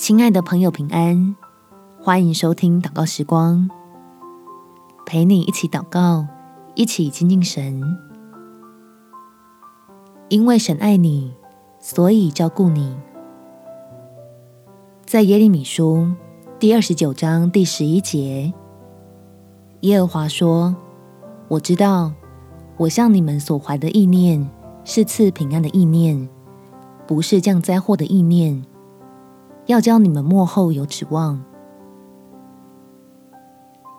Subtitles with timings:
[0.00, 1.36] 亲爱的朋友，平安！
[2.00, 3.68] 欢迎收听祷告时光，
[5.04, 6.26] 陪你一起祷告，
[6.74, 7.82] 一起亲近神。
[10.30, 11.34] 因为神爱你，
[11.78, 12.96] 所以照顾你。
[15.04, 16.10] 在耶利米书
[16.58, 18.54] 第二十九章第十一节，
[19.80, 20.74] 耶和华说
[21.48, 22.10] ：“我知道，
[22.78, 24.48] 我向你们所怀的意念
[24.82, 26.26] 是赐平安的意念。”
[27.06, 28.64] 不是降灾祸的意念，
[29.70, 31.40] 要教你们末后有指望。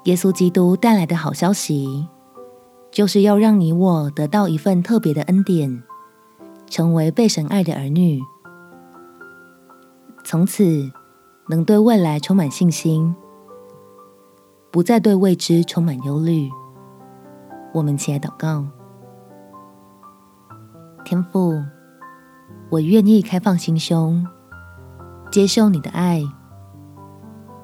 [0.04, 2.10] 耶稣基督带来的好消息，
[2.92, 5.82] 就是要让你我得到一份特别的恩典，
[6.68, 8.20] 成为被神爱的儿女，
[10.26, 10.92] 从此
[11.48, 13.16] 能对未来充满信心，
[14.72, 16.50] 不再对未知充满忧虑。
[17.74, 18.66] 我们起来祷告，
[21.06, 21.64] 天父。
[22.70, 24.26] 我愿意开放心胸，
[25.32, 26.22] 接受你的爱，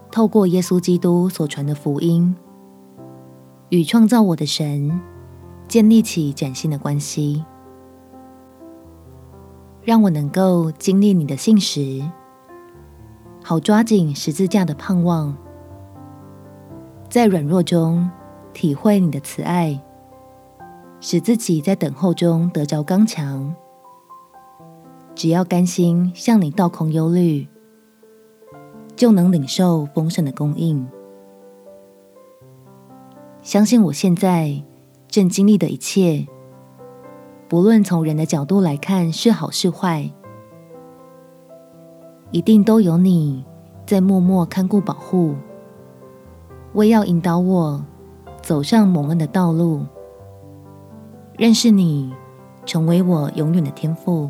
[0.09, 2.33] 透过耶稣基督所传的福音，
[3.67, 5.01] 与创造我的神
[5.67, 7.43] 建立起崭新的关系，
[9.81, 12.01] 让我能够经历你的信实，
[13.43, 15.35] 好抓紧十字架的盼望，
[17.09, 18.09] 在软弱中
[18.53, 19.77] 体会你的慈爱，
[21.01, 23.53] 使自己在等候中得着刚强。
[25.13, 27.45] 只要甘心向你倒空忧虑，
[28.97, 30.85] 就能领受丰盛的供应。
[33.41, 34.61] 相信我现在
[35.07, 36.27] 正经历的一切，
[37.47, 40.11] 不论从人的角度来看是好是坏，
[42.31, 43.45] 一定都有你
[43.85, 45.35] 在默默看顾保护，
[46.73, 47.85] 为要引导我
[48.41, 49.85] 走上蒙恩的道路，
[51.37, 52.11] 认识你，
[52.65, 54.29] 成为我永远的天赋。